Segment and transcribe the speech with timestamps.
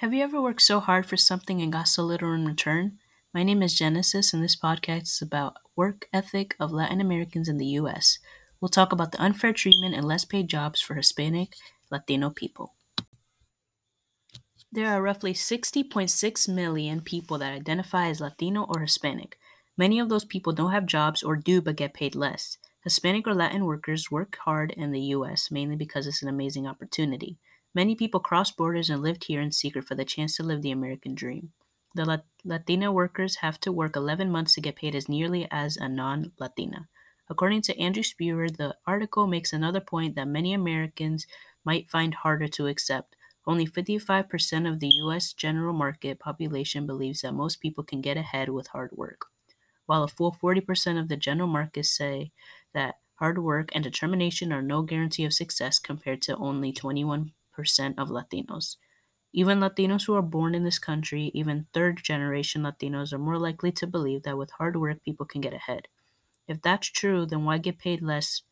[0.00, 2.98] Have you ever worked so hard for something and got so little in return?
[3.32, 7.56] My name is Genesis, and this podcast is about work ethic of Latin Americans in
[7.56, 8.18] the U.S.
[8.60, 11.54] We'll talk about the unfair treatment and less paid jobs for Hispanic
[11.90, 12.74] Latino people.
[14.70, 19.38] There are roughly 60.6 million people that identify as Latino or Hispanic.
[19.78, 22.58] Many of those people don't have jobs or do but get paid less.
[22.84, 25.50] Hispanic or Latin workers work hard in the U.S.
[25.50, 27.38] mainly because it's an amazing opportunity.
[27.76, 30.70] Many people cross borders and lived here in secret for the chance to live the
[30.70, 31.52] American dream.
[31.94, 35.76] The Lat- Latina workers have to work 11 months to get paid as nearly as
[35.76, 36.88] a non Latina.
[37.28, 41.26] According to Andrew Spewer, the article makes another point that many Americans
[41.66, 43.14] might find harder to accept.
[43.46, 45.34] Only 55% of the U.S.
[45.34, 49.26] general market population believes that most people can get ahead with hard work,
[49.84, 52.32] while a full 40% of the general market say
[52.72, 57.32] that hard work and determination are no guarantee of success compared to only 21%
[57.98, 58.76] of Latinos.
[59.32, 63.72] Even Latinos who are born in this country, even third generation Latinos, are more likely
[63.72, 65.88] to believe that with hard work people can get ahead.
[66.48, 68.42] If that's true, then why get paid less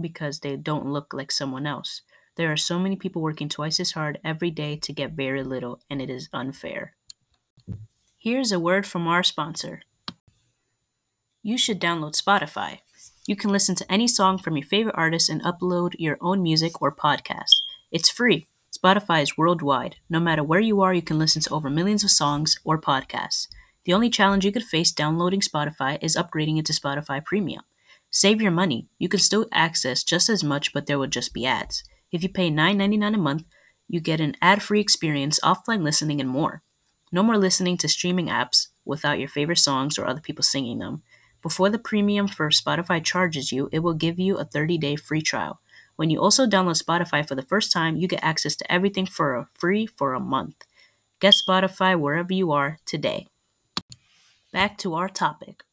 [0.00, 2.02] because they don't look like someone else?
[2.36, 5.80] There are so many people working twice as hard every day to get very little,
[5.88, 6.94] and it is unfair.
[8.18, 9.82] Here's a word from our sponsor.
[11.42, 12.80] You should download Spotify.
[13.26, 16.82] You can listen to any song from your favorite artist and upload your own music
[16.82, 17.55] or podcast.
[17.96, 18.46] It's free.
[18.70, 19.96] Spotify is worldwide.
[20.10, 23.48] No matter where you are, you can listen to over millions of songs or podcasts.
[23.86, 27.62] The only challenge you could face downloading Spotify is upgrading it to Spotify Premium.
[28.10, 28.86] Save your money.
[28.98, 31.84] You can still access just as much, but there would just be ads.
[32.12, 33.46] If you pay $9.99 a month,
[33.88, 36.60] you get an ad free experience, offline listening, and more.
[37.10, 41.02] No more listening to streaming apps without your favorite songs or other people singing them.
[41.40, 45.22] Before the premium for Spotify charges you, it will give you a 30 day free
[45.22, 45.60] trial.
[45.96, 49.48] When you also download Spotify for the first time, you get access to everything for
[49.54, 50.64] free for a month.
[51.20, 53.26] Get Spotify wherever you are today.
[54.52, 55.64] Back to our topic.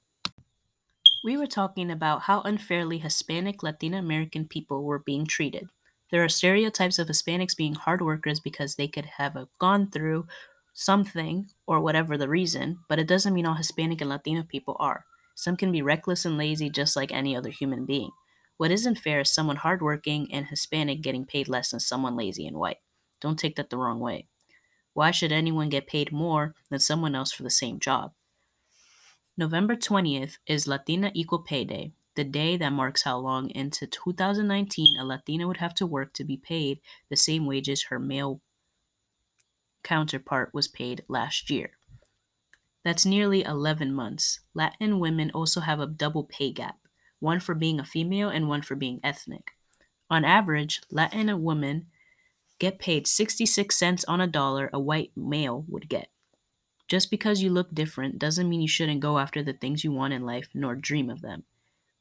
[1.24, 5.70] We were talking about how unfairly Hispanic Latin American people were being treated.
[6.12, 10.28] There are stereotypes of Hispanics being hard workers because they could have gone through
[10.74, 15.06] something or whatever the reason, but it doesn't mean all Hispanic and Latino people are.
[15.36, 18.12] Some can be reckless and lazy just like any other human being.
[18.58, 22.58] What isn't fair is someone hardworking and Hispanic getting paid less than someone lazy and
[22.58, 22.78] white.
[23.20, 24.28] Don't take that the wrong way.
[24.94, 28.14] Why should anyone get paid more than someone else for the same job?
[29.36, 35.00] November 20th is Latina Equal Pay Day, the day that marks how long into 2019
[35.00, 38.42] a Latina would have to work to be paid the same wages her male
[39.84, 41.72] counterpart was paid last year.
[42.84, 44.42] That's nearly 11 months.
[44.54, 46.78] Latin women also have a double pay gap
[47.24, 49.52] one for being a female and one for being ethnic.
[50.10, 51.88] On average, Latin women
[52.60, 56.10] get paid 66 cents on a dollar a white male would get.
[56.90, 60.14] Just because you look different doesn't mean you shouldn't go after the things you want
[60.14, 61.46] in life nor dream of them.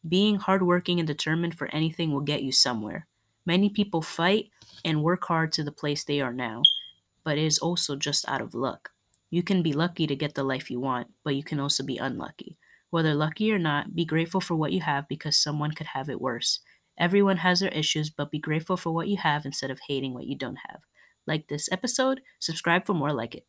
[0.07, 3.07] Being hardworking and determined for anything will get you somewhere.
[3.47, 4.51] Many people fight
[4.85, 6.63] and work hard to the place they are now,
[7.23, 8.91] but it is also just out of luck.
[9.31, 11.97] You can be lucky to get the life you want, but you can also be
[11.97, 12.57] unlucky.
[12.93, 16.21] Whether lucky or not, be grateful for what you have because someone could have it
[16.21, 16.61] worse.
[16.99, 20.27] Everyone has their issues, but be grateful for what you have instead of hating what
[20.29, 20.83] you don't have.
[21.27, 23.47] Like this episode, subscribe for more like it.